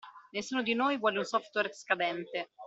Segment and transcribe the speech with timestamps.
[0.33, 2.53] Nessuno di noi vuole un software scadente!